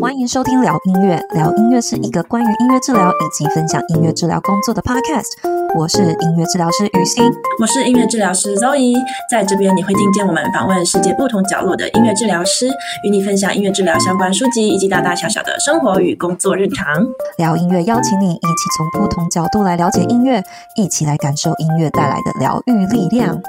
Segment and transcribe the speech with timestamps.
[0.00, 5.24] 欢迎收听聊音乐，聊音乐是一个关于音乐治疗以及分享音乐治疗工作的 podcast。
[5.76, 7.24] 我是音乐治疗师雨欣，
[7.60, 8.94] 我是音乐治疗师 Zoe。
[9.30, 12.68] 在这边你会听见我们访问世界不同角落的音乐治疗师，
[13.04, 16.86] 与你分享音乐治疗相关书籍以及大大小小的生活与工作日常。
[17.38, 20.42] 聊音乐邀请你一起从不同角度来了解音乐，
[20.76, 23.40] 一起来感受音乐带来的疗愈力量。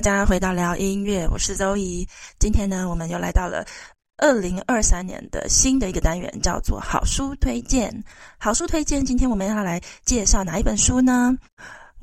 [0.00, 2.08] 大家回到聊音乐，我是周怡。
[2.38, 3.66] 今天呢，我们又来到了
[4.16, 8.02] 二零二三年的新的一个单元，叫做好书推荐。
[8.38, 11.36] 好书推荐，今天我们要来介绍哪一本书呢？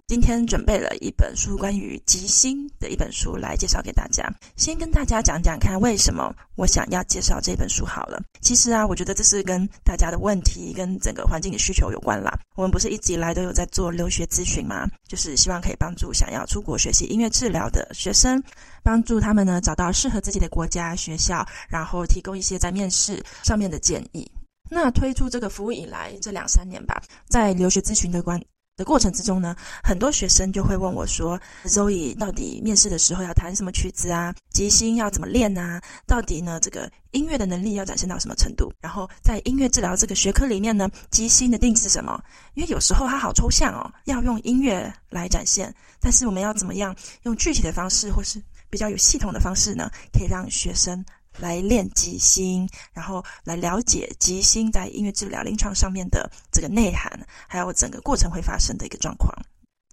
[0.07, 4.23] 今天准备了一本书，关于吉星的一本书来介绍给大家。
[4.55, 8.17] 先跟大家讲讲看，为什么我想要介绍这本书好了。
[8.39, 12.39] 其实啊，我觉得这是跟大家的问题跟整个环境的需求有关啦。
[12.55, 14.87] 我们不是一直以来都有在做留学咨询吗？
[15.09, 18.41] 就是希望可以帮助想要出国学习音乐治疗的学生，
[18.83, 24.25] 帮助他们呢找到适合自己的国家学校，然后提供一些在面试上面的建议。
[24.69, 28.41] 那推出这个服务以来，这两三年吧，在留学咨询的关
[28.77, 34.33] 的过程之中呢，很多学生就会问我说：“Zoe，到底面试的时候要弹什么曲子啊？
[34.51, 35.81] 即兴要怎么练啊？
[36.05, 38.71] 到底呢，这个音乐的能力要展现到什么程度？
[38.79, 42.23] 然后在音乐治疗这个学科里面呢，即兴的定义是什么？
[42.53, 51.03] 因为有时候它好抽象哦，要用音乐来展现，但是我们要怎么样用具体的方式，或是比较有系统的方式呢，可以让学生。”
[51.37, 59.33] 来练即兴，然后来了解即兴在音乐治疗临床上面的这个内涵，还有整个过程会发生的一个状况。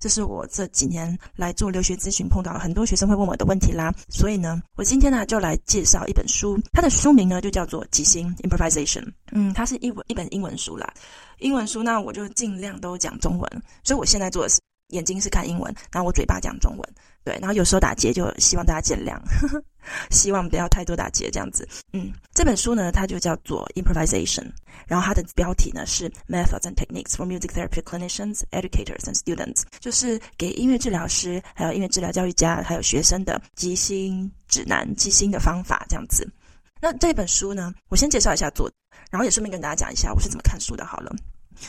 [0.01, 3.91] 这是我这几年来做留学咨询碰到很多学生会问我的问题啦。
[4.11, 9.03] 所以呢，我今天呢就来介绍一本书，它的书名呢就叫做《即兴 Improvisation》。
[9.33, 10.93] 嗯，它是一本一本英文书啦。
[11.39, 16.95] 英文书那我就尽量都讲中文，所以我现在做的是眼睛是看英文，然后我嘴巴讲中文。
[17.25, 19.65] 对，然后有时候打结，就希望大家见谅，呵呵，
[20.11, 21.67] 希望不要太多打结这样子。
[21.95, 24.45] 嗯，这本书呢，它就叫做 Improvisation，
[24.87, 36.31] 然后它的标题呢是 Methods and Techniques for Music Therapy Clinicians, Educators and Students，就是给音乐治疗师、还有音乐治疗教育家、还有学生的即兴指南、即兴的方法这样子。
[36.79, 38.75] 那这本书呢，我先介绍一下作者，
[39.11, 40.85] 然后也顺便跟大家讲一下我是怎么看书的。
[40.85, 41.11] 好了。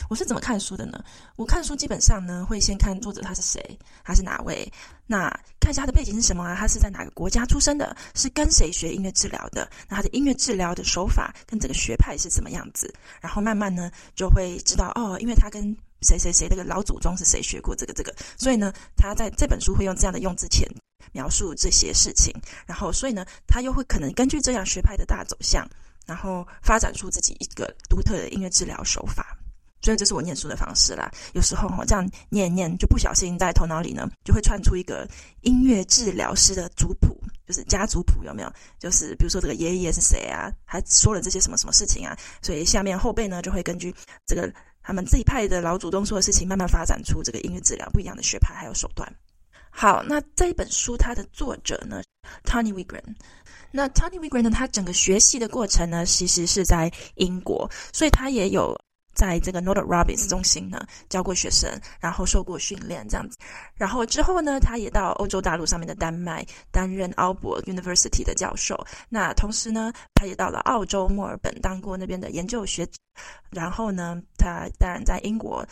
[0.08, 1.02] 我是怎么看书的呢？
[1.36, 4.70] 我看书基本上呢，会先看作者他是谁，他是哪位，
[5.06, 5.28] 那
[5.60, 6.54] 看一下他的背景是什么啊？
[6.58, 7.96] 他是在哪个国家出生的？
[8.14, 9.68] 是跟谁学音乐治疗的？
[9.88, 12.92] 那他的音乐治疗的手法跟整个学派是怎么样子？
[13.20, 20.68] 然后慢慢呢，就会知道哦，因为他跟谁谁谁那个老祖宗是谁学过这个这个，所以呢，他在这本书会用这样的用字前
[21.12, 22.32] 描述这些事情，
[22.66, 25.66] 然后所以呢，他又会可能根据这样学派的大走向，
[26.04, 29.36] 然后发展出自己一个独特的音乐治疗手法。
[29.82, 31.10] 所以这是我念书的方式啦。
[31.34, 35.08] 有时候我这样念念，就不小心在头脑里呢，就会串出一个
[35.42, 37.16] 音乐治疗师的族谱，
[37.46, 38.52] 就是家族谱有没有？
[38.78, 40.50] 就是比如说这个爷爷是谁啊？
[40.64, 42.16] 还说了这些什么什么事情啊？
[42.42, 43.94] 所以下面后辈呢，就会根据
[44.26, 49.10] 这个他们这一派的老祖宗说的事情，慢慢发展出这个音乐治疗不一样的学派还有手段。
[49.70, 52.02] 好，那这一本书它的作者呢
[52.44, 53.04] ，Tony Wigren。
[53.70, 58.76] 那 Tony Wigren 呢，他整个学习的过程呢，其实是在英国，所以他也有。
[59.16, 61.68] 在这个 Northrop Robbins 中心呢，教过学生，
[61.98, 63.36] 然后受过训练这样子，
[63.74, 68.78] 然后之后呢，他也到欧洲大陆上面的丹麦担任 Aalborg University 的教授。
[69.08, 72.92] 那同时呢，他也到了澳洲墨尔本当过那边的研究学者。
[73.50, 75.66] 然后呢，他当然在英国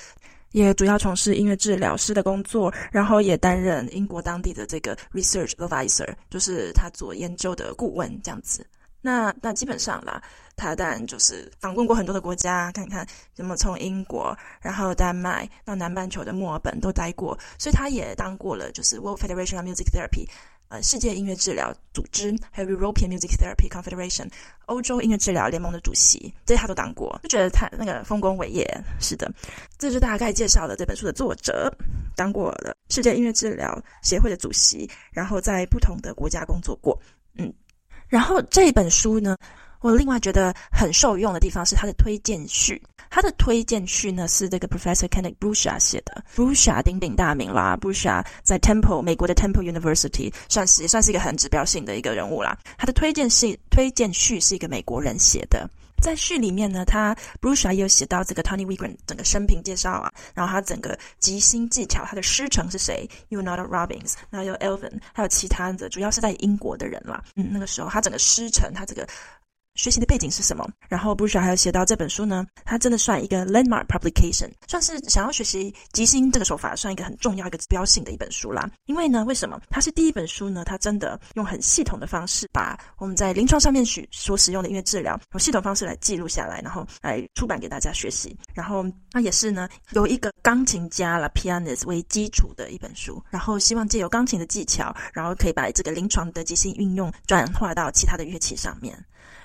[0.52, 8.66] 也主要从事音乐治疗师的工作，然后也担任英国当地的这个 Research Advisor，就是他做研究的顾问这样子。
[9.02, 10.22] 那那基本上啦，
[10.56, 20.28] 他当然就是访问过很多的国家，看看怎么从英国，然后丹麦到南半球的墨尔本都待过，所以他也当过了就是 World Federation of Music Therapy，
[20.68, 24.28] 呃，世界音乐治疗组织，还有 European Music Therapy Confederation，
[24.66, 28.64] 欧洲音乐治疗联盟的主席，这些他都当过，就觉得他那个丰功伟业。
[29.00, 29.30] 是的，
[29.78, 31.72] 这就大概介绍了这本书的作者，
[32.16, 36.98] 当过了世界音乐治疗协会的主席，然后在不同的国家工作过，
[37.38, 37.52] 嗯。
[38.06, 39.36] 然后这本书呢，
[39.84, 42.82] 我另外觉得很受用的地方是他的推荐序。
[43.10, 46.24] 他的推荐序呢是这个 Professor Kenneth brucher 写的。
[46.34, 52.58] brucher 鼎鼎大名啦 brucher 在 Temple 美国的 Temple University 算是也算是一个很指标性的一个人物啦。
[52.78, 55.68] 他的推荐是推荐序是一个美国人写的。
[56.00, 67.22] 在序里面呢，他 Boucher 也有写到这个 Tony Wigram 整个生平介绍啊，然后他整个即兴技巧，他的师承是谁？Leonard Robbins，然后有 Elvin，还有其他的，主要是在英国的人啦。
[67.36, 69.06] 嗯，那个时候他整个师承，他这个。
[69.74, 70.64] 学习的背景是什么？
[70.88, 78.70] 然后 b u s h 还有写到这本书呢，它真的算一个 landmark publication，算是想要学习即兴这个手法，算一个很重要一个指标性的一本书啦。
[78.86, 80.64] 因为呢，为什么它是第一本书呢？
[80.64, 88.36] 它真的用很系统的方式，把我们在临床上面许所使用的音乐治疗，用系统方式来记录下来，然后来出版给大家学习。
[88.54, 98.96] 然后它也是呢，由一个钢琴家啦 pianist 为基础的一本书，然后希望借由钢琴的技巧，然后可以把这个临床的即兴运用转化到其他的乐器上面。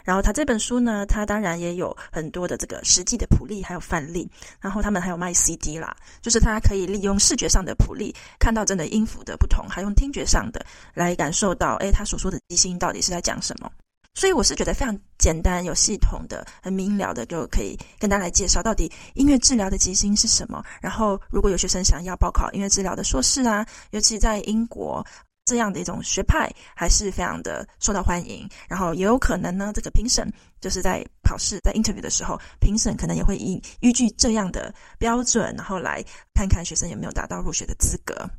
[0.04, 4.30] 然后他这本书呢，他当然也有很多的这个实际的谱例，还有范例。
[4.60, 13.70] 然后他们还有卖 CD 啦，就是他可以利用视觉上的谱例，看到真的音符的不同，还用听觉上的来感受到，诶，他所说的即兴到底是在讲什么。
[14.16, 20.64] 所以我是觉得非常简单、有系统的、很明了的，就可以跟大家来介绍到底音乐治疗的即兴是什么。
[20.82, 25.06] 然后如果有学生想要报考音乐治疗的硕士啊，尤其在英国。
[25.50, 30.32] 这样的一种学派还是非常的受到欢迎，然后也有可能呢，这个评审
[30.62, 36.06] 就是在考试在 interview 的时候，评审可能也会依依据这样的标准，然后来
[36.36, 38.30] 看看学生有没有达到入学的资格。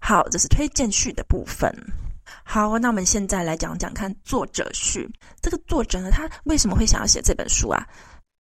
[0.00, 1.72] 好，这是推荐序的部分。
[2.42, 5.08] 好，那我们现在来讲讲看作者序。
[5.40, 7.86] 这个作者呢，他为什么会想要写这本书啊？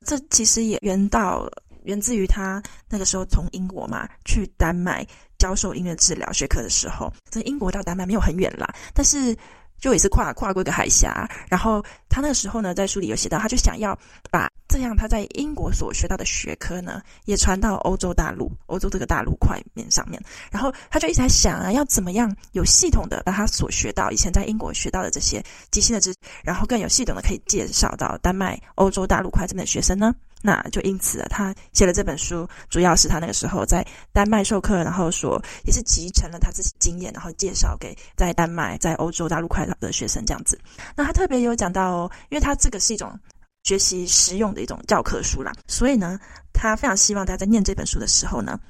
[0.06, 1.46] 这其实也源到
[1.82, 5.06] 源自于他那个时候从英国嘛去丹麦。
[5.44, 9.36] 教授音乐治疗学科的时候，从英国到丹麦没有很远啦，但是
[9.78, 11.28] 就也是跨跨过一个海峡。
[11.50, 13.94] 然后他那个时候呢，在书里有写到，他就想要
[14.30, 20.18] 把这样他在英国所学到的学科呢，也传到欧洲大陆、欧洲这个大陆块面上面。
[20.50, 30.14] 然后他就一直在想啊，要怎么样有系统的把他所学到以前在英国学到的这些即兴的知识，然后更有系统的可以介绍到丹麦、欧洲大陆块这边的学生呢？
[30.46, 33.82] 那就因此啊，他写了这本书，主要是他那个时候在
[34.12, 40.60] 丹麦授课，然后说也是集成了他自己经验，然后介绍给在丹麦、在欧洲大陆快乐的学生这样子。
[40.94, 43.18] 那他特别有讲到哦，因为他这个是一种
[43.62, 46.20] 学习实用的一种教科书啦，所以呢，
[46.52, 48.60] 他非常希望大家在念这本书的时候呢。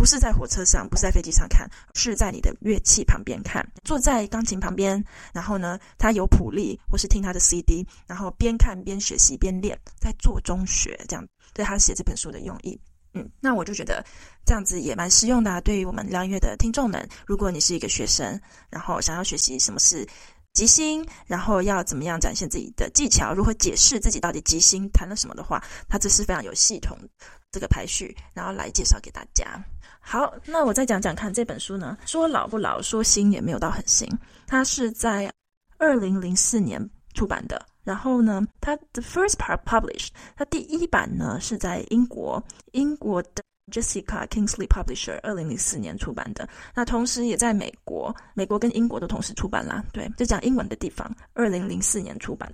[0.00, 12.80] 不是在火车上，不是在飞机上看，是在你的乐器旁边看，坐在钢琴旁边，然后呢，他有谱例，或是听他的 CD，然后边看边学习边练，在做中学，这样，对他写这本书的用意。
[13.12, 14.02] 嗯，那我就觉得
[14.46, 20.08] 这样子也蛮实用的啊，对于我们聊音乐的听众们，如果你是一个学生，然后想要学习什么是
[20.54, 26.96] 即兴，然后要怎么样展现自己的技巧，如何解释自己到底即兴弹了什么的话，他这是非常有系统
[27.50, 29.62] 这个排序，然后来介绍给大家。
[29.98, 34.08] 好，那我再讲讲看这本书呢，说老不老，说新也没有到很新。
[34.46, 35.32] 它是在
[35.78, 36.80] 二零零四年
[37.14, 42.42] 出版的，然后呢，它 the first part published，它第一版呢是在英国，
[42.72, 46.48] 英国的 Jessica Kingsley Publisher 二零零四年出版的。
[46.74, 49.84] 那同时也在美国，美国跟英国都同时出版啦。
[49.92, 52.50] 对，就讲英文的地方，二零零四年出版。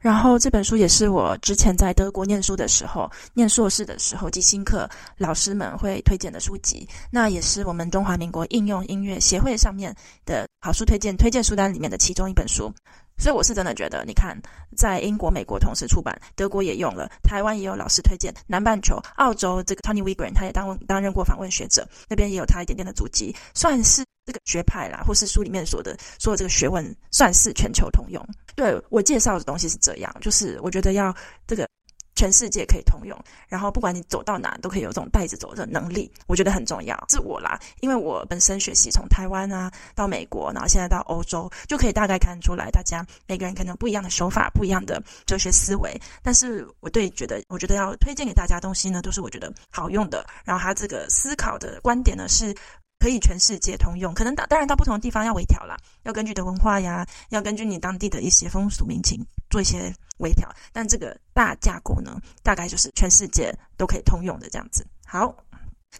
[0.00, 6.88] 然后这本书也是我之前在德国念书的时候，念硕士的时候，即兴课老师们会推荐的书籍。
[7.10, 12.72] 那也是我们中华民国应用音乐协会上面的好书推荐推荐书单里面的其中一本书。
[13.20, 14.40] 所以我是真的觉得，你看，
[14.76, 28.22] 在英国、美国同时出版，德国也用了，台湾也有老师推荐，南半球、澳洲这个 Tony w i g r a n 他也当担任过访问学者，那边也有他一点点的足迹，算是这个学派啦，或是书里面说的说的这个学问，算是全球通用。
[28.54, 31.14] 对，我介绍的东西是这样，就是我觉得要
[31.46, 31.66] 这个。
[32.14, 33.16] 全世界可以通用，
[33.46, 36.96] 然后不管你走到哪都可以有这种带着走的能力，我觉得很重要。
[37.08, 45.96] 是我啦，因为我本身学习从台湾啊到美国，然后现在到欧洲，就可以大概看出来，大家每个人可能不一样的手法，不一样的哲学思维。
[46.20, 50.26] 但是我对觉得，我觉得要推荐给大家东西呢，都是我觉得好用的。
[50.44, 52.52] 然后他这个思考的观点呢，是
[52.98, 54.12] 可以全世界通用。
[54.14, 59.92] 可能当当然到不同的地方要微调啦，要根据的文化呀，要根据你当地的一些风俗民情做一些。
[60.18, 64.84] 微调，但这个大架构呢，大概就是全世界都可以通用的这样子。
[65.06, 65.32] 好，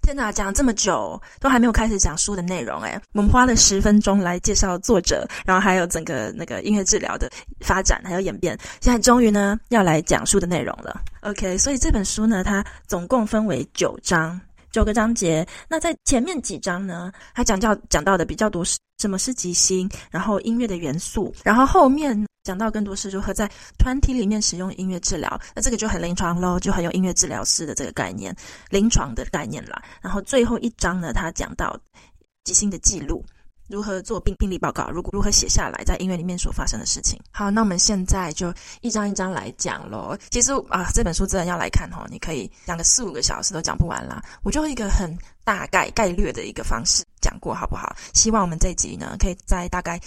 [0.03, 11.01] 天哪，讲这么久都还没有开始讲书的内容诶，我们花了十分钟来介绍作者，然后还有整个那个音乐治疗的发展还有演变，现在终于呢要来讲书的内容了。
[11.21, 14.41] OK，所以这本书呢，它总共分为九章，
[14.79, 15.45] 九个章节。
[15.69, 22.25] 那在前面几章呢，他讲到讲到的比较多是什么是即兴，然后音乐的元素，然后后面。
[22.45, 23.47] 讲到更多是如何在
[23.79, 28.35] 团体里面使用音乐治疗，那这个就很临床喽，就很有音乐治疗师的这个概念，
[28.71, 29.83] 临床的概念啦。
[30.01, 31.79] 然后最后一章呢，他讲到
[32.45, 33.23] 即兴的记录。
[33.69, 34.91] 如何做病病例报告？
[34.91, 37.21] 如果如何写下来在医院里面所发生的事情？
[37.31, 40.17] 好，那我们现在就一张一张来讲喽。
[40.31, 44.23] 其实啊，这本书真的要来看哦，你可以讲个四五个小时都讲不完啦。
[44.43, 47.95] 我就一个很大概概略的一个方式讲过，好不好？
[48.15, 50.01] 希望我们这集呢，可以在大概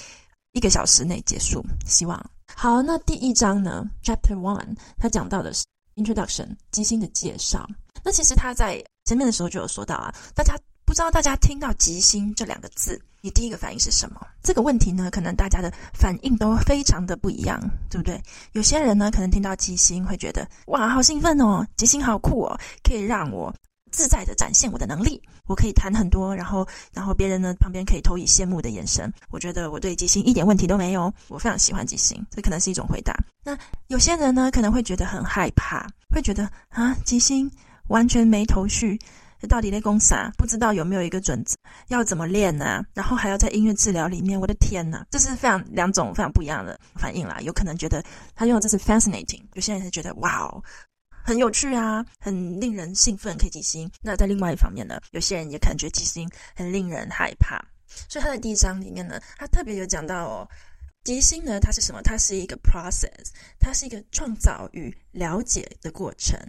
[0.53, 1.63] 一个小时内结束。
[1.85, 2.19] 希望
[2.55, 2.81] 好。
[2.81, 5.63] 那第一章呢，Chapter One，他讲到的是
[5.95, 7.69] Introduction，即兴的介绍。
[8.03, 10.55] 那其实他在前面的时候就有说到啊，大家。
[10.91, 14.27] 不知道大家听到“即兴”这两个字，你第一个反应是什么？
[14.43, 17.57] 这个问题呢，可能大家的反应都非常的不一样，
[17.89, 18.21] 对不对？
[18.51, 23.55] 有些人呢，可能听到即兴会觉得哇，好兴奋哦，即兴好酷哦，可以让我
[23.89, 29.09] 自在的展现我的能力，我可以弹很多，然后，然后别人呢旁边可以投以羡慕的眼神。
[29.29, 33.17] 我觉得我对即兴一点问题都没有，我非常喜欢即兴，这可能是一种回答。
[33.45, 33.57] 那
[33.87, 37.49] 有些人呢，可能会觉得很害怕，会觉得啊，即兴
[37.87, 38.99] 完全没头绪。
[39.41, 40.31] 这到底在攻啥？
[40.37, 41.55] 不知道有没有一个准则？
[41.87, 47.39] 要怎么练呢、然后还要在音乐治疗里面，我的天呐，这是非常两种非常不一样的反应啦。
[47.41, 48.03] 有可能觉得
[48.35, 50.63] 他用的这是 fascinating，有些人是觉得哇哦，
[51.23, 53.91] 很有趣啊，很令人兴奋，可以即兴。
[54.01, 57.59] 那在另外一方面呢，有些人也感觉即兴很令人害怕。
[58.07, 60.47] 所以他的第一章里面呢，他特别有讲到哦，
[61.03, 61.99] 即兴呢，它是什么？
[62.03, 66.39] 它是一个 process，它是一个创造与了解的过程。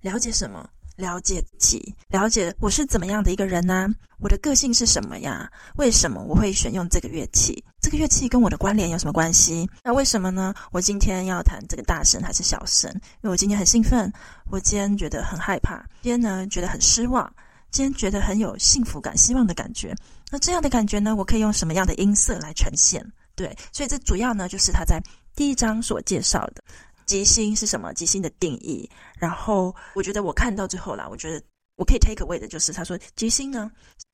[0.00, 0.68] 了解什么？
[0.96, 5.50] 了解自己，了解我是怎么样的一个人呢、我的个性是什么呀？
[5.76, 7.64] 为什么我会选用这个乐器？
[7.80, 9.68] 这个乐器跟我的关联有什么关系？
[9.82, 10.54] 那为什么呢？
[10.70, 12.90] 我今天要弹这个大声还是小声？
[12.92, 14.12] 因为我今天很兴奋，
[14.50, 17.32] 我今天觉得很害怕，今天呢觉得很失望，
[17.70, 19.96] 今天觉得很有幸福感、希望的感觉。
[20.30, 23.04] 那这样的感觉呢，我可以用什么样的音色来呈现？
[23.34, 25.00] 对，所以这主要呢就是他在
[25.34, 26.62] 第一章所介绍的。
[27.10, 27.92] 即兴是什么？
[27.92, 28.88] 即兴的定义。
[29.18, 31.42] 然后我觉得我看到最后啦，我觉得
[31.74, 33.68] 我可以 take away 的就是他说，即兴呢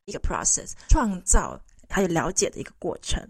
[0.06, 1.60] 一个 process，创造
[1.90, 3.22] 还有了解的一个过程。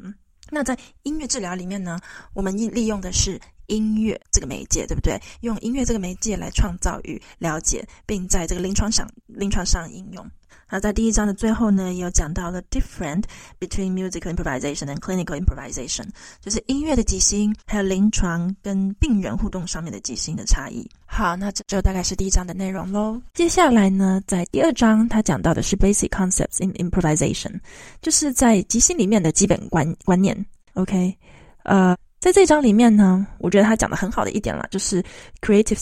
[0.52, 1.98] 那在音乐治疗里面呢，
[2.32, 5.20] 我们利用的是音乐这个媒介，对不对？
[5.40, 10.24] 用音乐这个媒介来创造与了解，并在这个临床上临床上应用。
[10.68, 13.22] 那在第一章的最后呢，也有讲到了 different
[13.60, 16.04] between musical improvisation and clinical improvisation，
[16.40, 20.84] 就是音乐的即兴，还有临床跟病人互动上面的即兴的差异。
[21.06, 23.22] 好，那这就大概是第一章的内容喽。
[23.32, 27.60] 接下来呢，在第二章，他讲到的是 basic concepts in improvisation，
[28.02, 30.36] 就是在即兴里面的基本观观念。
[30.74, 31.16] OK，
[31.62, 35.00] 呃，在这章里面呢，我觉得他讲的很好的一点啦，就是
[35.40, 35.78] creative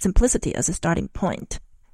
[0.00, 1.48] simplicity as a starting point，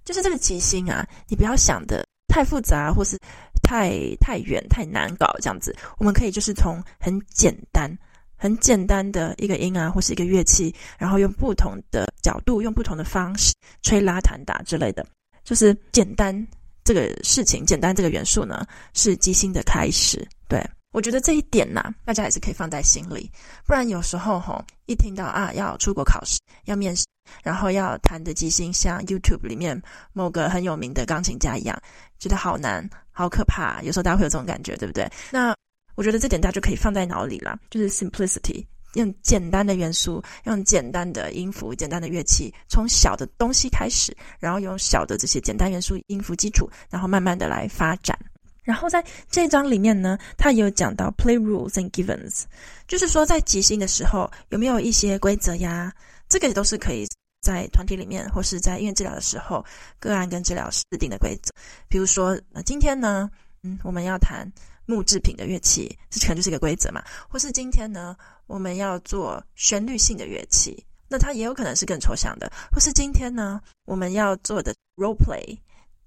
[0.04, 2.04] 就是这个即兴啊，你不要想的。
[2.28, 3.16] 太复杂，或是
[3.62, 7.90] 太太远、太难搞，这样子，我们可以就是从很简单、
[8.37, 15.06] 很简单的一个音啊，或是一个乐器，然后用不同的角度、用不同的方式吹拉弹打之类的，
[15.44, 16.46] 就是简单
[16.82, 20.26] 这个事情，简单这个元素呢，是即兴的开始。
[20.46, 20.62] 对，
[20.95, 23.29] 我觉得这一点呢、啊，大家还是可以放在心里，
[23.67, 27.05] 不然有时候吼，一听到啊要出国考试、要面试。
[27.43, 29.83] 然后要弹的即兴，像 YouTube 里面
[30.13, 31.77] 某个很有名的钢琴家一样，
[32.19, 33.81] 觉得好难、好可怕。
[33.83, 35.11] 有时候大家会有这种感觉，对不对？
[35.33, 35.55] 那
[35.95, 48.17] 我觉得这点大家就可以放在脑里了，就是 simplicity，用简单的元素，用简单的音符、简单的乐器，从小的东西开始，然后用小的这些简单元素、音符基础，然后慢慢的来发展。
[48.64, 52.44] 然后在这一章里面呢，他有讲到 play rules and givens，
[52.88, 55.92] 就是说在即兴的时候有没有一些规则呀？
[56.28, 57.06] 这个也都是可以
[57.42, 59.64] 在团体里面，或是在音乐治疗的时候，
[60.00, 61.52] 个案跟治疗师制定的规则。
[61.87, 63.30] 比如说，呃，今天呢，
[63.62, 64.50] 嗯，我们要弹
[64.87, 67.04] 木制品的乐器，这可能就是一个规则嘛。
[67.28, 68.16] 或是今天呢，
[68.47, 72.50] 我们要做旋律性的乐器，那它也有可能是更抽象的。
[72.73, 75.59] 或是今天呢，我们要做的 role play，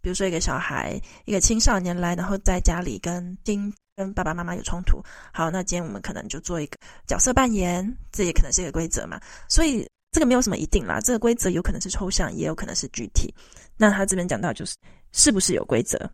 [0.07, 5.03] 比如说一个小孩，一个青少年来，然后在家里跟听跟爸爸妈妈有冲突。
[5.33, 9.19] 好，那今天我们可能就做一个角色扮演，这也可能是一个规则嘛。
[9.49, 9.85] 所以。
[10.09, 13.31] 这个没有什么一定啦，这个规则有可能是抽象，也有可能是具体。
[13.75, 14.73] 那他这边讲到就是
[15.11, 16.09] 是不是有规则？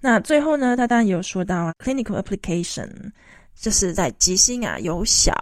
[0.00, 2.88] 那最后呢，他当然也有说到，clinical application，
[3.56, 5.34] 就是在即兴啊由小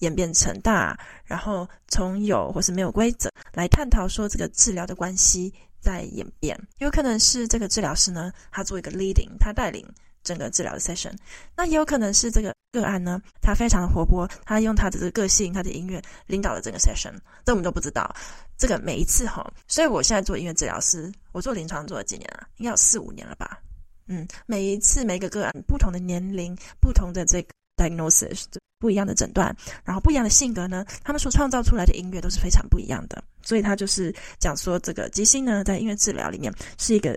[0.00, 6.58] 演变成大，然后从有或是没有规则来探讨说这个治疗的关系在演变。
[6.78, 9.86] 有可能是这个治疗师呢，他做一个 leading，他带领。
[10.22, 11.14] 整个治疗的 session，
[11.56, 18.14] 那也有可能是这个个案呢，他非常的活泼，他用他的这个个性，他的音乐领导了整个 session，这我们都不知道。
[18.58, 23.62] 这个每一次哈，所以我现在做音乐治疗师，我做临床做了几年了，应该有四五年了吧。
[24.08, 28.44] 嗯，每一次每个个案不同的年龄，不同的这个 diagnosis，
[28.80, 33.22] 不一样的诊断，然后不一样的性格呢，他们所创造出来的音乐都是非常不一样的。
[33.42, 37.16] 所以他就是讲说，这个即兴呢，在音乐治疗里面是一个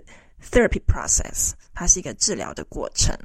[0.50, 3.16] therapy process，它是一个治疗的过程。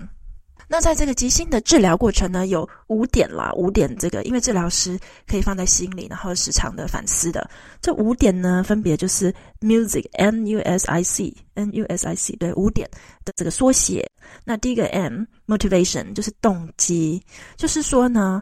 [0.71, 7.49] 那在这个即兴的治疗过程呢，有五点啦，五点这个因为治疗师可以放在心里，然后时常的反思的。
[7.81, 12.87] 这五点呢，分别就是 music n u s i c n u s i c 对，五点
[13.25, 14.07] 的这个缩写。
[14.45, 17.19] 那第一个 M，motivation，就是动机，
[17.57, 18.39] 就是说呢，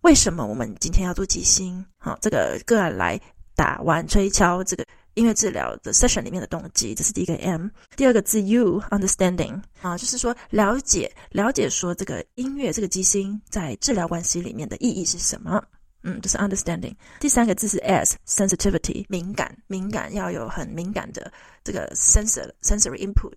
[0.00, 1.84] 为什么我们今天要做即兴？
[1.98, 3.20] 好，这个个案来
[3.54, 4.86] 打完吹敲这个。
[5.14, 7.68] 音乐治疗的 session 里面的动机，这是第一个 M。
[7.96, 15.62] 第二个字 U，understanding 啊，就是说了解了解说这个音乐这个即兴在治疗关系里面的意义是什么？
[16.02, 16.94] 嗯，就是 understanding。
[17.18, 21.30] 第三个字是 S，sensitivity 敏感敏感要有很敏感的
[21.62, 23.32] 这个 sensor sensory input，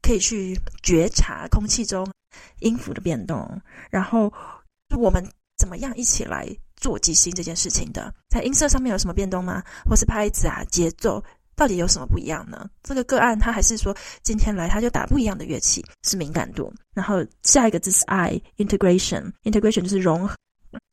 [0.00, 2.10] 可以去觉察空气中
[2.60, 4.32] 音符的变动，然后
[4.96, 5.22] 我们
[5.58, 6.56] 怎么样一起来。
[6.76, 9.62] 做即兴这件事情的，在音色上面有什么变动吗？
[9.84, 11.22] 或是拍子啊、节奏
[11.54, 12.68] 到底有什么不一样呢？
[12.82, 16.72] 这个个案他还是说今天来他就打不一样的乐器，是敏感度。
[16.94, 20.34] 然后下一个字是 I，integration，integration 就是融合。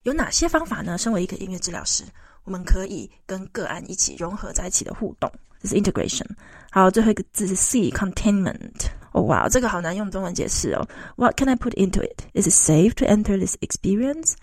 [0.03, 0.97] 有哪些方法呢？
[0.97, 2.03] 身为一个音乐治疗师，
[2.43, 6.25] 我们可以跟个案一起融合在一起的互动，这是 integration。
[6.71, 8.87] 好，最后一个字是 C，containment。
[9.11, 10.87] 哦，哇，这个好难用中文解释哦。
[11.17, 12.21] What can I put into it?
[12.33, 14.33] Is it safe to enter this experience?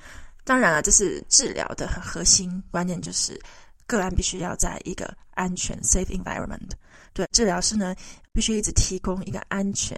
[0.50, 3.40] 当然啊，这是治疗的核心观念，就是
[3.86, 6.70] 个案必须要在一个安全 （safe environment）。
[7.12, 7.94] 对，治疗师呢，
[8.32, 9.96] 必须一直提供一个安全，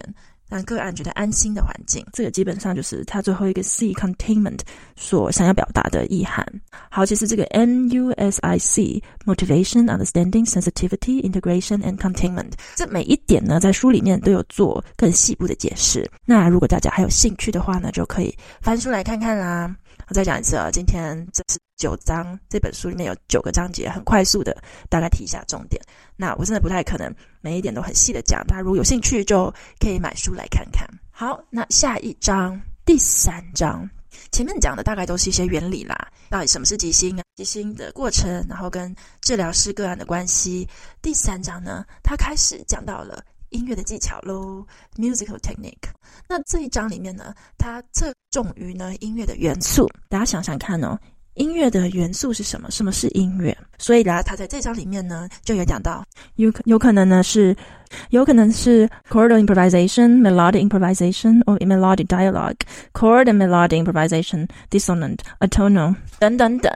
[0.49, 2.05] 让个案觉得安心的环境。
[2.13, 4.59] 这个基本上就是他最后一个 C containment
[4.95, 6.45] 所想要表达的意涵。
[6.89, 16.09] 好，其实这个 M U S I C motivation, understanding, sensitivity, integration and containment 这每一点呢，在书里面都有做更细部的解释。
[16.25, 19.75] 那如果大家还有兴趣的话呢，就可以翻书来看看啦。
[20.09, 24.55] 我再讲一次啊，今天这是九章，这本书里面有九个章节，很快速的
[24.89, 25.81] 大概提一下重点。
[26.15, 30.87] 那我真的不太可能每一点都很细的讲，大家如果有兴趣就可以买书来看看。
[31.11, 33.85] 好，那下一章第三章，
[34.31, 37.23] 前面讲的大概都是一些原理啦，到底什么是即兴啊？
[37.35, 40.65] 即兴的过程，然后跟治疗师个案的关系。
[41.01, 43.21] 第三章呢，他开始讲到了。
[43.49, 45.87] 音乐的技巧喽，musical technique。
[46.27, 49.87] 那这一章里面呢，它侧重于呢音乐的元素。
[50.09, 50.99] 大家想想看哦，
[51.35, 52.69] 音乐的元素是什么？
[52.71, 53.55] 什么是音乐？
[53.77, 56.03] 所以呢，他在这章里面呢就有讲到，
[56.35, 57.55] 有有可能呢是，
[58.09, 62.57] 有可能是 chordal improvisation、melodic improvisation or melodic dialogue、
[62.93, 66.71] chord and melodic improvisation、dissonant、atonal 等等等。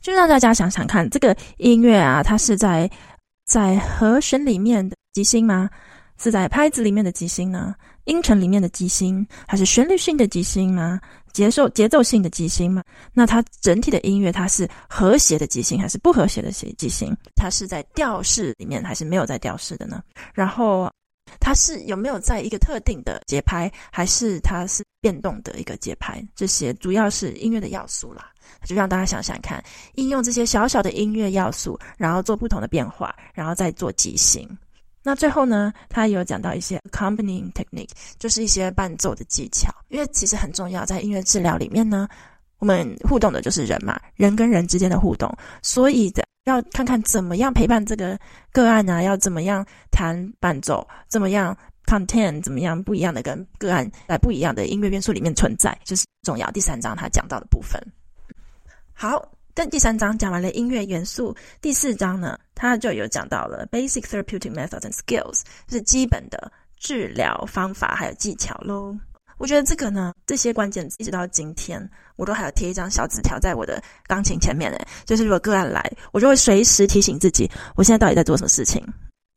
[0.00, 2.90] 就让大家想想看，这个音乐啊，它是在
[3.46, 4.96] 在和弦里面的。
[5.12, 5.68] 即兴吗？
[6.16, 7.74] 是在拍子里面的即兴呢？
[8.04, 10.98] 音程里面的即兴，还是旋律性的即兴吗？
[11.32, 12.82] 节奏节奏性的即兴嘛？
[13.12, 17.16] 那它整体的音乐，它是和谐的即兴，还是不和谐的即即兴？
[17.34, 20.02] 它是在调式里面，还是没有在调式的呢？
[20.34, 20.90] 然后
[21.40, 26.22] 它是有没有在一个特定的节拍，还是它是变动的一个节拍？
[26.34, 28.28] 这些主要是音乐的要素啦。
[28.64, 29.62] 就让大家想想看，
[29.94, 34.46] 应用这些小小的音乐要素，然后做不同的变化，然后再做即兴。
[35.02, 39.74] 那最后呢，他有讲到一些 accompanying technique，就是一些伴奏的技巧。
[39.88, 42.08] 因为其实很重要，在音乐治疗里面呢，
[42.58, 48.18] 我们互动的就是人嘛，人跟人之间的互动，所以的要看看怎么样陪伴这个
[48.52, 56.48] 个案啊，要怎么样弹伴奏，怎么样 content，怎么样不一样的跟个案在不一样的音乐元素里面存在，就是重要。
[56.52, 57.80] 第三章他讲到的部分，
[58.94, 59.28] 好。
[59.54, 68.96] 但第三章讲完了音乐元素，第四章呢，它就有讲到了 basic therapeutic methods and skills，是基本的治疗方法还有技巧喽。
[69.36, 71.86] 我觉得这个呢，这些关键词一直到今天，
[72.16, 78.82] 我都还有贴一张小纸条在我的钢琴前面诶，就是如果个案来，我就会随时提醒自己，我现在到底在做什么事情。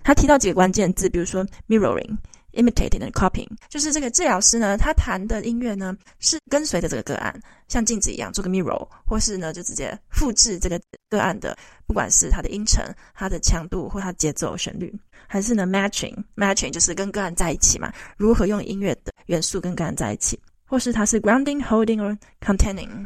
[0.01, 2.15] 他提到几个关键字，比如说 mirroring。
[2.55, 7.37] Imitating and copying，就是这个治疗师呢，他弹的音乐呢是跟随着这个个案，
[7.67, 12.81] 像镜子一样做个 mirror，或是呢就直接复制这个个案的，不管是它的音程、
[13.13, 14.93] 它的强度或它节奏、旋律，
[15.27, 23.05] 还是呢 matching，matching 就是跟个案在一起嘛，如何用音乐的元素跟个案在一起，或是它是 grounding、holding or containing，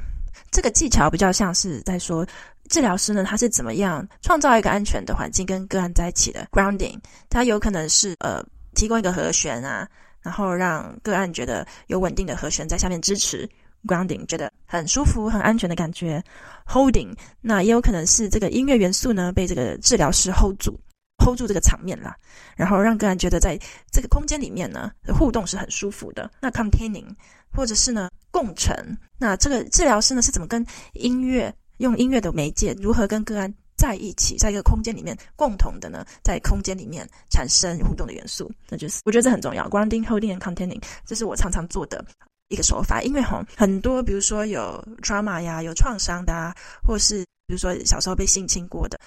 [0.52, 2.24] 这个技巧比较像是在说
[2.70, 7.00] 治疗师呢，他是怎么样创造一个安全的环境跟个案在一起的 grounding，
[7.32, 8.46] 它有可能是呃。
[8.74, 9.88] 提供一个和弦啊，
[10.22, 13.50] 然后让个案觉得有稳定的和弦在下面支持
[13.86, 16.24] ，grounding 觉得很舒服、很安全的感觉。
[16.68, 20.80] holding 那也有可能是这个音乐元素呢被这个治疗师 hold 住
[21.24, 22.16] ，hold 住这个场面啦，
[22.56, 23.60] 然后让个案觉得在
[23.92, 26.30] 这个空间里面呢互动是很舒服的。
[26.40, 27.08] 那 containing
[27.52, 28.98] 或者是呢共共存。
[29.18, 38.52] 那这个治疗师呢是怎么跟音乐用音乐的媒介，如何跟个案在一起，在一个空间里面共同的呢，在空间里面产生互动的元素？
[38.68, 42.06] 那就是我觉得这很重要，grounding, holding and containing，这是我常常做的
[42.50, 43.02] 一个手法。
[43.02, 46.54] 因为哈，很多比如说有 trauma 呀，有创伤的啊，
[46.86, 49.00] 或是比如说小时候被性侵过的，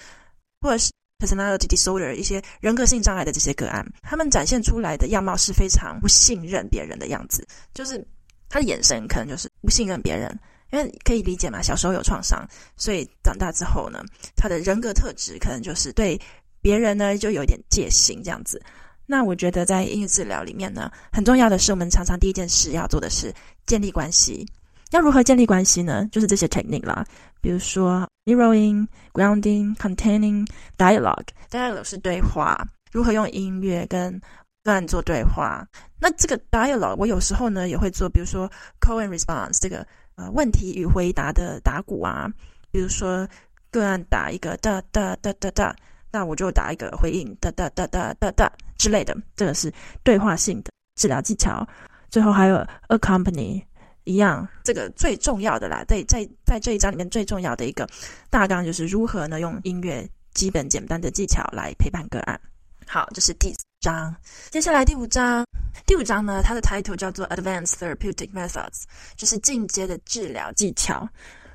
[0.59, 0.91] 或者是。
[1.19, 8.05] personality disorder 一些人格性障碍的这些个案，他们展现出来的样貌是非常不信任别人的样子，就是
[8.49, 10.37] 他的眼神可能就是不信任别人，
[10.73, 12.43] 因为可以理解嘛，小时候有创伤，
[12.75, 14.03] 所以长大之后呢，
[14.35, 16.19] 他的人格特质可能就是对
[16.61, 18.59] 别人呢就有一点戒心这样子。
[19.05, 23.31] 那我觉得在音乐治疗里面呢，很重要的是我们常常第一件事要做的是
[23.67, 24.47] 建立关系。
[24.91, 26.07] 要如何建立关系呢？
[26.11, 27.05] 就是这些 technique 啦，
[27.41, 31.27] 比如说 mirroring、grounding、containing、dialogue。
[31.51, 32.57] dialogue 是对话，
[32.91, 34.19] 如何用音乐跟
[34.63, 35.67] 个案做对话。
[35.99, 42.31] 那这个 dialogue 我有时候呢也会做，比如说 call and response 这个呃问题与回答的打鼓啊，
[42.71, 43.27] 比如说
[43.71, 45.75] 个案打一个哒哒哒哒哒，
[46.11, 49.71] 那我就打一个回应哒哒哒哒哒哒之类的，这个是
[50.03, 51.67] 对话性的治疗技巧。
[52.09, 52.57] 最后还有
[52.89, 53.63] accompany。
[54.05, 57.87] 一样，这个最重要的啦，在在在这一章里面最重要的一个
[58.29, 62.37] 大纲就是如何呢用音乐基本简单的技巧来陪伴个案。
[62.85, 64.15] 好，这是第章。
[64.49, 65.45] 接下来第五章，
[65.85, 68.83] 第五章呢，它的 title 叫做 Advanced Therapeutic Methods，
[69.17, 71.07] 就是进阶的治疗技巧。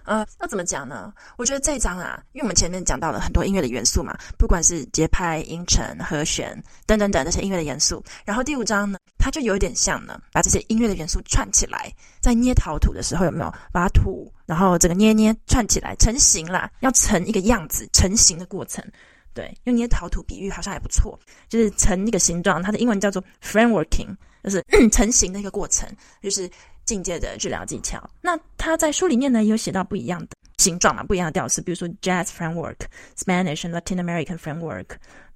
[0.04, 1.12] 呃，要怎么讲呢？
[1.38, 8.02] 我觉得这一章啊，因为我们前面讲到了很多音乐的元素嘛，不管是节拍、音程、和弦等等等这些音乐的元素。
[8.26, 18.84] 然后第五章呢，它就有点像呢，把这些音乐的元素串起来，在捏陶土的时候有没有把土，然后这个捏捏串起来成型啦，要成一个样子，成型的过程。
[19.38, 21.16] 对，用捏陶土比喻好像还不错，
[21.48, 24.08] 就是成一个形状，它的英文叫做 frameworking，
[24.42, 25.88] 就是 成型的一个过程，
[26.20, 26.50] 就是。
[26.88, 32.78] 境界的治疗技巧，那他在书里面呢也有写到不一样的形状嘛，不一样的调式，比如说 Jazz Framework、
[33.14, 34.86] Spanish and Latin American Framework、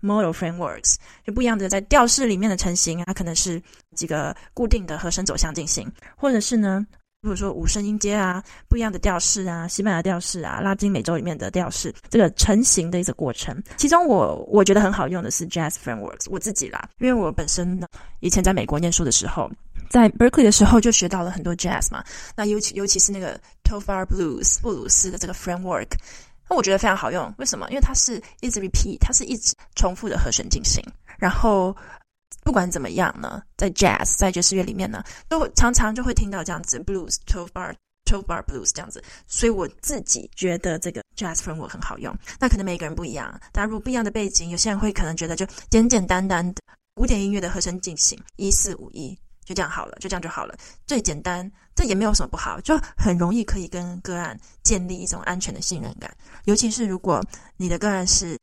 [0.00, 3.62] Modal Frameworks，就不一样的在调式里面的成型，它可能是
[3.94, 5.86] 几个固定的和声走向进行，
[6.16, 6.86] 或者是呢，
[7.22, 13.56] 比如说五声音阶啊，不一样的调式啊，西班牙调式啊，拉丁美洲里面的调式，这个成型的一个过程。
[13.76, 17.87] 其中我我觉得很好用的是 Jazz Frameworks，我自己啦，因为我本身呢
[18.18, 19.48] 以前在美国念书的时候。
[19.88, 22.02] 在 Berkeley 的时候就学到了很多 Jazz 嘛，
[22.35, 25.88] 那尤其尤其是那个 Tofar Blues 布鲁斯的这个 framework，
[26.48, 27.32] 那我觉得非常好用。
[27.37, 27.68] 为什么？
[27.68, 30.82] 因为它是一直 repeat，它是一直重复的和弦进行。
[31.18, 31.76] 然后
[32.42, 37.74] 不管怎么样呢，在 Jazz 在爵士乐里面呢，都常常就会听到这样子 Blues Twelve Bar
[38.05, 39.02] Twelve Bar Blues 这样子。
[39.26, 42.16] 所以我自己觉得这个 Jazz framework 很好用。
[42.40, 46.61] 那可能每个人不一样，大家如果不一样的背景，有些人会可能觉得就简简单单的
[46.94, 49.18] 古典音乐的和声进行一四五一。
[49.44, 56.09] 就这样好了，就这样就好了，最简单，这也没有什么不好，就很容易可以跟个案建立一种安全的信任感。
[56.44, 57.20] 尤其是如果
[57.57, 58.38] 你的个案是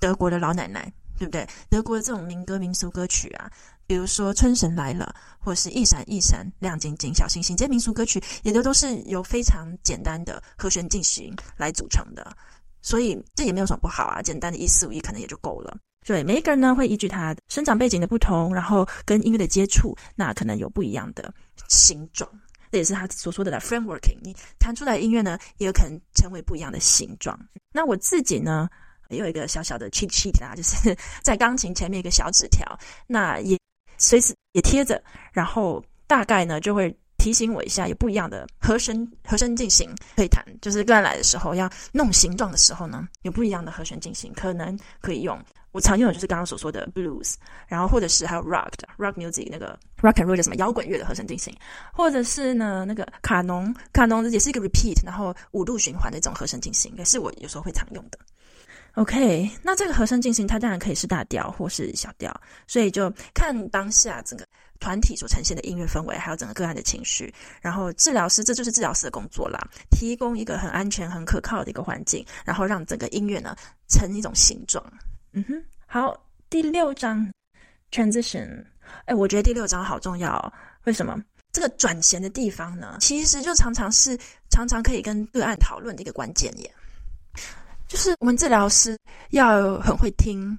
[0.00, 1.46] 德国的老奶奶，对不对？
[1.68, 3.52] 德国的这种民歌、民俗歌曲啊，
[3.86, 12.34] 比如说《春神来了》或者是一闪一闪亮晶晶小星星，这些民俗歌曲也都都是由非常简单的和弦进行来组成的，
[12.80, 15.76] 所以这也没有什么不好啊，简单的一四五一可能也就够了。
[16.06, 21.30] 对，每一个人呢会依据他生长背景的不同，然后跟音乐的接触，那可能有不一样的
[21.68, 22.26] 形状。
[22.72, 24.16] 这也是他所说的的 frameworking。
[24.22, 27.38] 你弹出来音乐呢，也有可能成为不一样的形状。
[27.70, 28.66] 那我自己呢，
[29.10, 32.64] 也有一个小小的 cheat sheet 啊，就是 在钢琴前面一个小纸条，
[33.06, 33.58] 那也
[33.98, 36.94] 随时也贴着，然后大概呢就会。
[37.22, 45.38] 提醒我一下，有不一样的和声和声进行可以弹，就是个案来的时候要弄形状的时候呢，有不一样的和弦进行，可能可以用。
[45.72, 47.34] 我常用的就是刚刚所说的 blues，
[47.68, 51.54] 然后或者是还有 rock 的 rock music 那个 rock and roll 叫什么摇滚乐的和声进行，
[51.92, 58.18] 或者是呢那个卡农卡农也是一个 repeat，然后五度循环的一种和声进行，也是我有时候会常用的。
[58.94, 62.34] OK，那这个和声进行它当然可以是大调或是小调，
[62.66, 64.46] 所以就看当下整个。
[64.82, 73.54] 团体所呈现的音乐氛围，还有整个个案的情绪，然后治疗师，这就是治疗师的工作啦，提供一个很安全、很可靠的一个环境，然后让整个音乐呢
[73.90, 74.82] 成一种形状。
[75.32, 76.16] 嗯哼，好，
[76.48, 77.30] 第六章
[77.90, 78.64] transition，
[79.04, 80.50] 哎，我觉得第六章好重要哦。
[80.84, 81.22] 为什么？
[81.52, 86.74] 这个转弦的地方呢，其实就常常是常常可以跟个案讨论的一个关键耶，
[87.90, 88.96] 就是我们治疗师
[89.30, 90.56] 要很会听，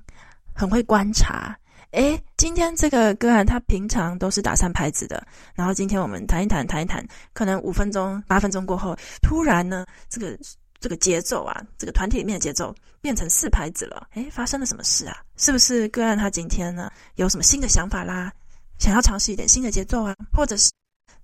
[0.54, 1.58] 很会观察。
[1.92, 10.38] 诶，今天这个个案他平常都是打三拍子的，然后今天我们谈一谈，谈一谈，可能五分钟、八分钟过后，突然呢，这个
[10.82, 14.10] 这个节奏啊，这个团体里面的节奏变成四拍子了。
[14.16, 15.16] 诶，发生了什么事啊？
[15.38, 18.30] 是不是个案他今天呢有什么新的想法啦？
[18.78, 20.14] 想要尝试一点新的节奏啊？
[20.34, 20.70] 或者是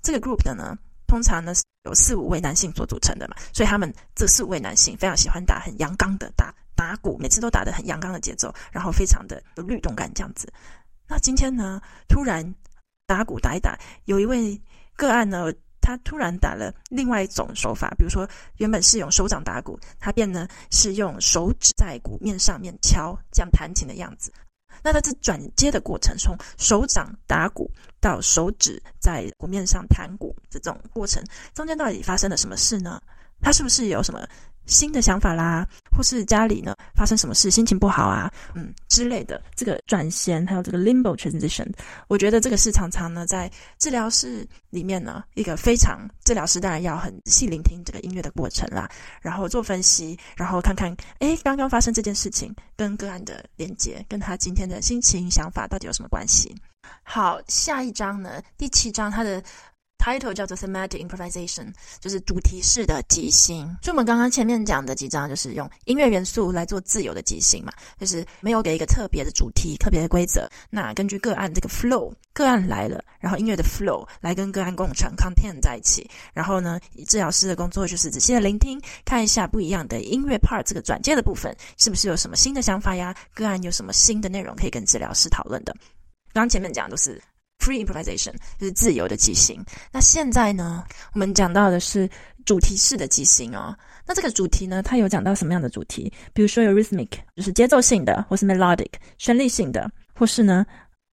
[0.01, 10.51] 这个 group 的呢，通常呢是由四五位男性所组成的嘛，所以他们这四五位男性非常喜欢打很阳刚的打打鼓，每次都打得很阳刚的节奏，然后非常的有律动感这样子。
[11.07, 12.53] 那今天呢，突然
[13.05, 14.61] 打鼓打一打，有一位
[14.95, 24.31] 个案呢，他突然打了另外一种手法，比如说原本是用手掌打鼓，他变呢是用手指在鼓面上面敲，这样弹琴的样子。
[24.83, 27.71] 那在这转接的过程，从手掌打鼓
[28.07, 31.21] 到手指在鼓面上弹鼓这种过程，
[31.53, 33.01] 中间到底发生了什么事呢？
[33.41, 34.25] 他是不是有什么
[34.65, 41.69] 新的想法啦，或是家里呢发生什么事，心情不好啊，嗯之类的，这个转弦还有这个 limbo transition，
[42.07, 48.89] 我觉得这个是常常呢在治疗室里面呢一个非常治疗师当然要很细聆听这个音乐的过程啦，
[49.21, 56.55] 然后做分析，然后看看诶刚刚发生这件事情跟个案的连接，跟他今天的心情想法到底有什么关系？
[57.03, 59.43] 好，下一章呢第七章它的。
[59.99, 63.75] Title 叫做 Thematic Improvisation，就是主题式的即兴。
[63.81, 70.47] 就我们刚刚前面讲的几章，就是用音乐元素来做自由的即兴嘛，就是没有给一个特别的主题、特别的规则。
[70.69, 76.07] 那根据个案这个 flow，个案来了，然后音乐的 flow 来跟个案共成 content 在一起。
[76.31, 83.13] 然后呢，治疗师的工作就是仔细的聆听，看一下不一样的音乐 part 这个转接的部分，是不是有什么新的想法呀？
[83.33, 85.75] 个案有什么新的内容可以跟治疗师讨论的？
[86.41, 87.21] 刚前面讲都是。
[87.59, 89.59] Free improvisation 就是自由的即兴。
[89.91, 92.07] 那现在呢，我们讲到的是
[92.45, 93.75] 主题式的即兴哦。
[94.05, 96.13] 那这个主题呢，它有讲到什么样的主题？
[96.33, 100.63] 比如说有 rhythmic，就是节奏性的，或是 melodic，旋律性的，或是呢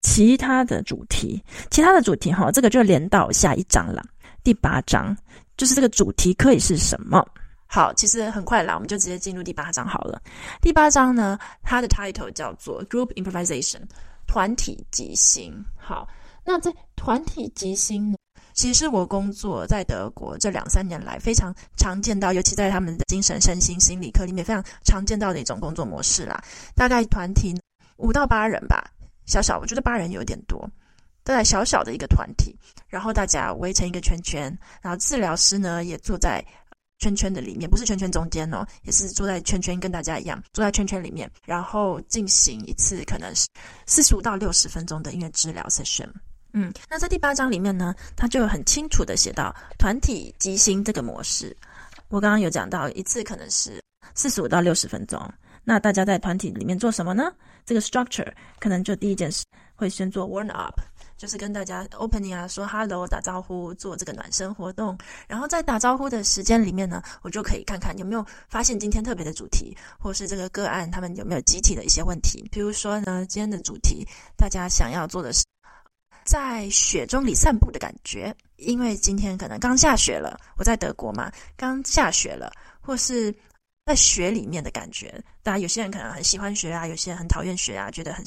[0.01, 1.41] 其他的主题。
[1.71, 4.03] 其他的主题哈、哦，这个就连到下一章了。
[4.43, 5.17] 第八章
[5.55, 7.25] 就是这个主题可以是什么？
[7.67, 10.21] 好，其实很快啦，我们就直接进入第八章好了。
[10.61, 13.81] 第八章呢，它的 title 叫做 Group Improvisation，
[14.33, 15.63] 团体即兴。
[15.77, 16.07] 好。
[16.43, 18.17] 那在团体即兴呢，
[18.53, 26.43] 其实我工作在德国这两三年来非常常见到，尤其在他们的精神身心心理科里面非常常见到的一种工作模式啦。
[26.75, 27.55] 大概团体
[27.95, 28.91] 五到八人吧，
[29.25, 30.69] 小小，我觉得八人有点多，
[31.23, 32.53] 大概小小的一个团体，
[32.89, 36.43] 然后大家围成一个圈圈，然后治疗师呢也坐在
[37.03, 43.45] 圈圈的里面，不是圈圈中间哦，也是坐在圈圈，跟大家一样坐在圈圈里面，然后进行一次可能是
[43.85, 46.07] 四十五到六十分钟的音乐治疗 session。
[46.53, 51.53] 嗯，那在第八章里面呢，他就很清楚的写到团体即兴这个模式。
[52.07, 53.81] 我刚刚有讲到一次可能是
[54.15, 55.19] 四十五到六十分钟。
[55.65, 57.33] 那大家在团体里面做什么呢？
[57.65, 59.43] 这个 structure 可能就第一件事
[59.75, 60.79] 会先做 warm up，
[61.23, 64.97] 就是跟大家 opening 啊，说 hello 打招呼，做这个暖身活动。
[65.25, 72.45] 然后在打招呼的时间里面呢，我就可以看看有没有发现今天特别的主题，或是这个个案他们有没有集体的一些问题。
[72.51, 74.05] 比如说呢，今天的主题
[74.35, 75.45] 大家想要做的是。
[76.25, 83.33] 在雪中里散步的感觉，因为今天可能刚下雪了，我在德国嘛，刚下雪了，或是
[83.85, 85.23] 在雪里面的感觉。
[85.41, 88.25] 当然，有些人可能很喜欢雪啊，有些人很讨厌雪啊，觉得很，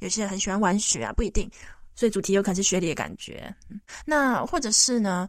[0.00, 1.48] 有些人很喜欢玩雪啊，不一定。
[1.94, 3.54] 所以主题有可能是雪里的感觉。
[4.04, 5.28] 那或者是呢，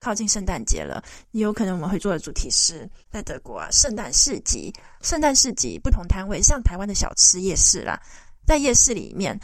[0.00, 4.72] 靠近圣诞节了，也有可能我们会做的主题是在德国啊，圣诞市集，
[5.02, 8.00] 圣诞市集不同摊位，像台湾的小吃夜市啦，
[8.46, 9.38] 在夜市里面。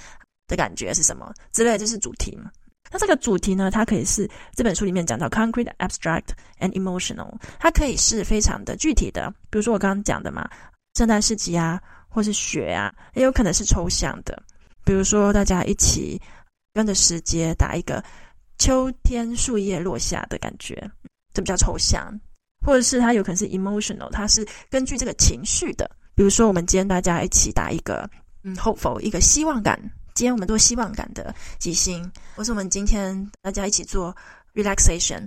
[0.50, 2.50] 的感觉是什么之类的，就是主题嘛。
[2.90, 10.50] 那这个主题呢，它可以是这本书里面讲到 concrete、abstract and emotional，它可以是非常的具体的，比如说我刚刚讲的嘛，
[10.96, 14.42] 圣诞市集啊，或是雪啊，也有可能是抽象的，
[14.84, 16.20] 比如说大家一起
[16.72, 18.02] 跟着时节打一个
[18.58, 20.90] 秋天树叶落下的感觉，
[21.32, 22.12] 这比较抽象，
[22.64, 28.08] 或者是它有可能是 emotional，它是根据这个情绪的，比如说我们今天大家一起打一个
[28.42, 29.80] 嗯 hopeful 一个希望感。
[30.14, 34.14] 今天我们做希望感的即兴，或是我们今天大家一起做
[34.54, 35.26] relaxation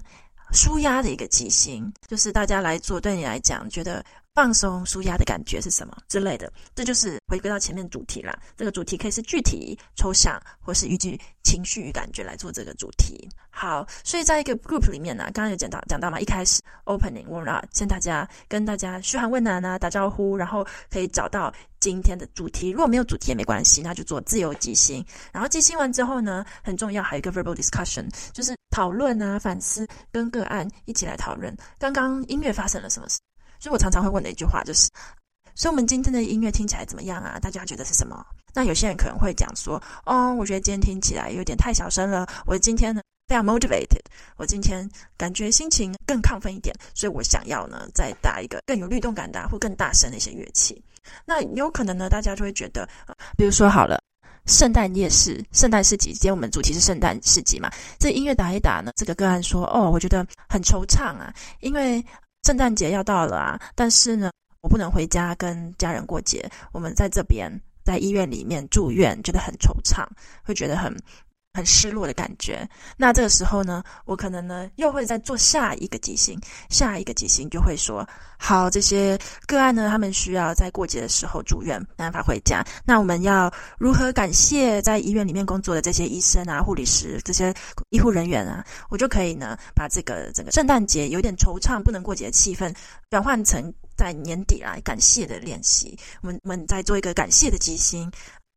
[0.52, 4.04] 舒压的一个即兴，就是大家来做，对你来讲觉得。
[4.34, 6.52] 放松、舒压的感觉是什么之类的？
[6.74, 8.36] 这就是回归到前面主题啦。
[8.58, 13.30] 这个主题可以是具体、抽象，或是依据情绪与感觉来做这个主题。
[13.52, 22.72] 好，所以在一个 group 里面呢、啊，刚刚有讲到讲到嘛，一开始 opening warm up，先大家跟大家嘘寒问暖啊，打招呼，然后可以找到今天的主题。
[22.72, 25.06] 如果没有主题也没关系，那就做自由即兴。
[25.32, 33.20] 然后即兴完之后呢，很重要还有一个 verbal discussion，就是讨论啊、反思，跟个案一起来讨论刚刚音乐发生了什么事。
[33.64, 34.90] 所以我常常会问的一句话就是：
[35.56, 37.40] 所以我们今天的音乐听起来怎么样啊？
[37.40, 38.22] 大家觉得是什么？
[38.54, 42.28] 那有些人可能会讲说：哦，我觉得今天听起来有点太小声了。
[42.46, 44.04] 我今天呢非常 motivated，
[44.36, 50.84] 我今天感觉心情更亢奋一点，所以我想要呢再打一个更有律动感的或更大声的一些乐器。
[51.24, 52.86] 那有可能呢，大家就会觉得，
[53.38, 53.98] 比如说好了，
[54.46, 57.72] 圣诞夜市、圣诞市集，今天我们主题是圣诞市集嘛？
[57.98, 62.04] 这音乐打一打呢，这个个案说：“哦，我觉得很惆怅啊，因为
[62.44, 67.52] 圣诞节要到了啊，但是呢，我不能回家跟家人过节，我们在这边
[67.84, 70.06] 在医院里面住院，觉得很惆怅，
[70.44, 70.94] 会觉得很。”
[71.54, 72.68] 很失落的感觉。
[72.98, 76.40] 那这个时候呢，我可能呢又会再做下一个即兴，
[76.70, 78.08] 下一个即兴就会说：
[78.40, 82.66] 好，这些个案呢，他们需要在过节的时候住院，没办法回家。
[82.84, 87.54] 那我们要如何感谢在医院里面工作的这些医生啊、护理师、这些
[87.90, 88.66] 医护人员啊？
[88.90, 92.74] 我就可以呢，把这个整个圣诞节有点惆怅、不能过节的气氛，
[93.12, 95.96] 转换成在年底来感谢的练习。
[96.22, 98.12] 我们我们再做一个感谢的即兴。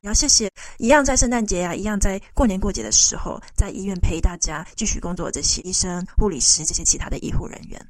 [0.07, 7.87] 然后谢谢，一样在圣诞节啊，一样在过年过节的时候，在医院陪大家继续工作这些医生、护理师、这些其他的医护人员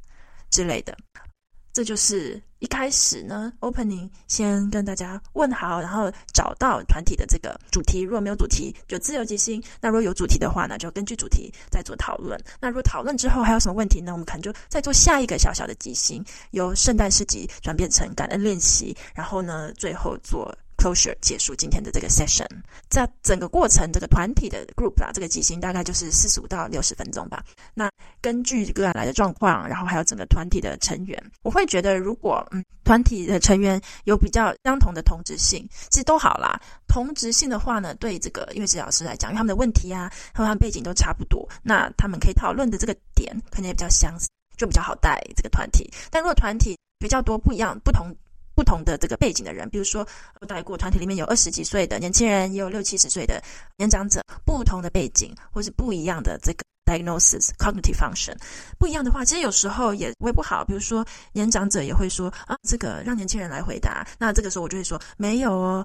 [0.48, 0.96] 之类的。
[1.74, 8.00] 这就是一开始呢，opening 先跟大家问好，然后找到团体的这个主题。
[8.00, 12.42] 如果没有主题，就自由即兴；那如果有主题的话呢，就根据主题再做讨论。
[12.58, 14.12] 那如果讨论之后还有什么问题呢？
[14.12, 20.56] 我们可能就再做下一个小小的即兴，由圣诞市集转变成感恩练习，然后呢，最后做。
[20.76, 22.46] Closure 结束今天的这个 session，
[22.88, 27.44] 在整个过程，这个团体的 group 啦，这个即兴大概就是四十五到六十分钟吧。
[27.74, 36.60] 那根据个案来的状况，然后还有整个团体的成员，我会觉得如果嗯团体的成员有比较相同的同质性，其实都好啦。
[36.86, 45.90] 同质性的话呢，对这个音乐治疗师来讲，因为他们的问题啊和他们背景都差不多，那他们可以讨论的这个点可能也比较相似，就比较好带这个团体。
[46.10, 48.14] 但如果团体比较多不一样、不同。
[48.56, 50.04] 不同的这个背景的人，比如说
[50.40, 53.40] 我带过团体里面有二十几岁的年轻人，也有六七十岁的
[53.76, 58.34] 年长者，不同的背景或是不一样的这个 diagnosis cognitive function
[58.78, 60.64] 不一样的话，其实有时候也会不好。
[60.64, 64.06] 比如说年长者也会说啊，这个让年轻人来回答。
[64.18, 65.84] 那这个时候我就会说没有哦，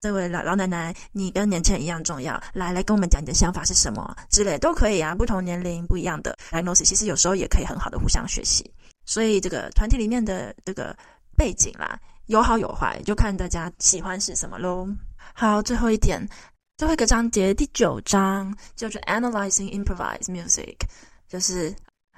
[0.00, 5.12] 这位老老奶奶，你跟年轻人一样重要，来来跟我们讲你的想法是什么之类都可以啊。
[5.12, 8.70] 不同年龄不一样的 diagnosis，其实有时候也可以很好的互相学习。
[9.04, 10.96] 所以这个团体里面的这个
[11.36, 11.98] 背景啦。
[12.32, 14.88] 有好有坏，就看大家喜欢是什么喽。
[15.34, 16.26] 好，最后一点，
[16.78, 20.76] 最后一个章节第九章叫做 Analyzing Improvised Music，
[21.28, 21.74] 就是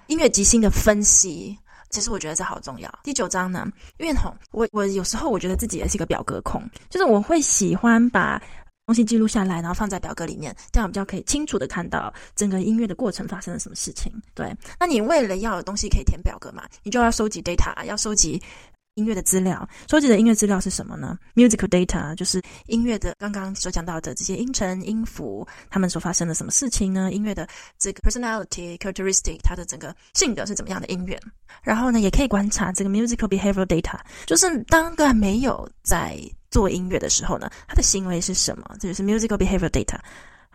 [0.07, 1.59] 音乐即兴的分析。
[1.91, 2.89] 其实我觉得这好重要。
[3.03, 3.67] 第九章呢，
[3.99, 8.41] 因为吼，我我有时候我觉得自己也是一个表格控，就是我会喜欢把
[8.87, 14.13] 东西记录下来，然后放在表格里面，这样比较可以清楚的看到整个音乐的过程发生了什么事情。
[14.33, 18.41] 对，那你为了要有东西可以填表格嘛，你就要收集 data，要收集。
[18.95, 27.11] 音乐的资料，收集的音乐资料是什么呢？Musical data 就是音乐的刚刚所讲到的这些音程、音符，他们所发生的什么事情呢？
[27.13, 31.19] 音乐的这个 personality characteristic，它的整个性格是怎么样的音乐？
[31.65, 36.17] 然后呢，也可以观察这个 musical behavioral data，就是当个案没有在
[36.53, 38.77] 做音乐的时候呢，他的行为是什么？
[38.79, 39.99] 这就是 musical behavioral data。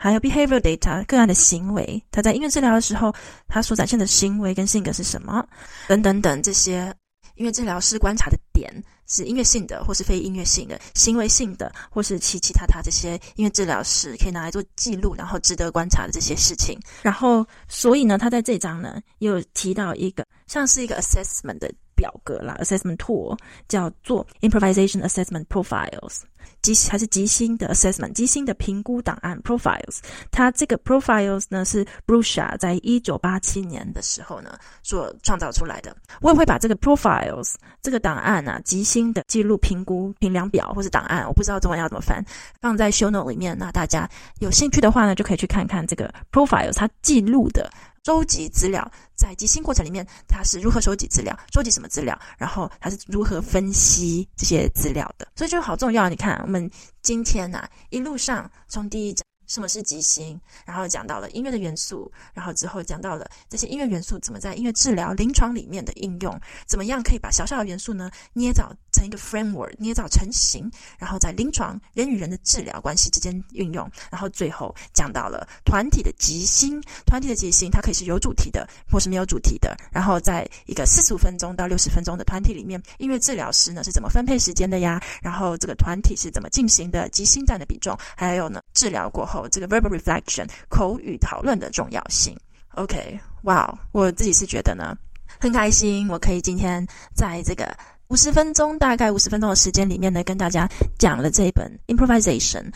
[0.02, 3.14] 还有 behavior data，个案的行为，他在音乐治疗的时候，
[3.50, 5.46] 他所展现的行为跟性格是什么？
[5.90, 6.96] 等等等这些。
[7.40, 8.70] 音乐治疗师观察的点
[9.08, 16.78] 是音乐性的，或是非音乐性的、行为性的，或是其其他他这些音乐治疗师可以拿来做记录，然后值得观察的这些事情。
[17.02, 26.22] 然后，所以呢，他在这章呢又提到一个像是一个 assessment 的表格啦，assessment tool 叫做 improvisation assessment profiles。
[26.62, 30.00] 即还是即兴的 assessment，即兴的评估档案 profiles。
[30.32, 35.96] 它这个 profiles 呢是 Brusha 在一九八七年的时候呢所创造出来的。
[36.22, 42.24] 我也会把这个 profiles 这个档案啊，即兴的记录评估评量表或是档案，我不知道中文要怎么翻，
[42.62, 43.58] 放在 show note 里面。
[43.58, 44.10] 那大家
[44.40, 47.70] 有兴趣的话呢，就可以去看看这个 profiles 它记录的。
[48.06, 51.38] 收集资料，在即兴过程里面，他是如何收集资料？
[51.54, 52.18] 收集什么资料？
[52.38, 55.28] 然后他是如何分析这些资料的？
[55.36, 56.08] 所以就好重要。
[56.08, 59.29] 你看，我们今天呐、一路上从第一章。
[59.50, 60.40] 什么是即兴？
[60.64, 73.90] 然后讲到了音乐的元素，然后之后讲到了这些音乐元素怎么在音乐治疗临床里面的应用，怎么样可以把小小的元素呢捏造成一个 framework，捏造成型，然后在临床人与人的治疗关系之间运用。
[74.12, 79.76] 然后最后讲到了团体的即兴，团体的即兴它可以是有主题的，或是没有主题的。
[79.92, 85.02] 然后在一个四十五分钟到六十分钟的团体里面，音乐治疗师呢是怎么分配时间的呀？
[85.24, 87.10] 然后这个团体是怎么进行的？
[87.10, 89.39] 即兴占的比重，还有呢治疗过后。
[89.48, 92.36] 这个 verbal reflection 口语讨论的重要性。
[92.76, 94.96] OK，哇，wow，我自己是觉得呢，
[95.40, 97.76] 很开心，我可以今天在这个
[98.08, 102.72] 五十分钟，大概五十分钟的时间里面呢，跟大家讲了这一本 improvisation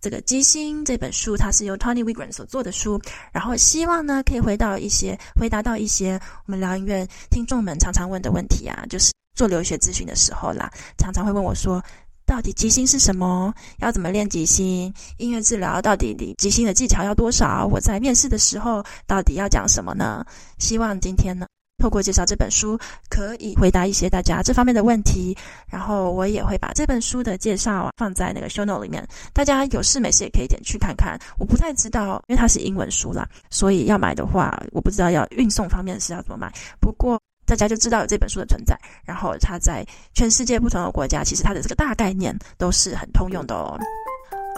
[0.00, 3.00] 这个即兴这本书，它是由 Tony Wigren 所做的书。
[3.32, 11.82] 然后希望呢，可以回到一些回答到一些我们疗音乐听众们常常问的问题啊，就是做留学咨询的时候啦，常常会问我说。
[12.28, 13.54] 到底即兴是什么？
[13.78, 14.92] 要怎么练即兴？
[15.16, 17.66] 音乐治疗到底即兴的技巧要多少？
[17.66, 20.22] 我在面试的时候到底要讲什么呢？
[20.58, 21.46] 希望今天呢，
[21.82, 25.34] 透过介绍这本书，可以回答一些大家这方面的问题。
[25.68, 29.02] 然后我也会把这本书的介绍放在那个 show note 里面，
[29.32, 31.18] 大家有事没事也可以点去看看。
[31.38, 36.52] 我不太知道，因为它是英文书啦，所以要买的话，我不知道要运送方面是要怎么买。
[36.78, 37.18] 不过。
[37.48, 39.82] 大家就知道有这本书的存在，然后它在
[40.14, 43.78] 全世界不同的国家，其实它的这个大概念都是很通用的哦。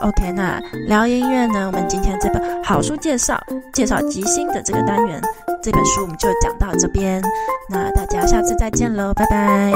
[0.02, 1.66] OK，那聊音乐呢？
[1.66, 3.40] 我们今天这本好书介绍，
[3.72, 5.20] 介绍吉星的这个单元，
[5.62, 7.22] 这本书我们就讲到这边。
[7.68, 9.72] 那大家下次再见喽，拜拜。